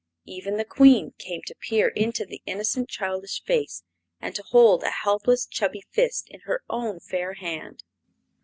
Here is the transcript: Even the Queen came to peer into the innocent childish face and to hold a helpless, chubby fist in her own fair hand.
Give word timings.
Even 0.25 0.57
the 0.57 0.65
Queen 0.65 1.13
came 1.19 1.43
to 1.45 1.53
peer 1.53 1.89
into 1.89 2.25
the 2.25 2.41
innocent 2.47 2.89
childish 2.89 3.43
face 3.43 3.83
and 4.19 4.33
to 4.33 4.41
hold 4.49 4.81
a 4.81 4.89
helpless, 4.89 5.45
chubby 5.45 5.83
fist 5.91 6.27
in 6.31 6.39
her 6.39 6.63
own 6.71 6.99
fair 6.99 7.33
hand. 7.35 7.83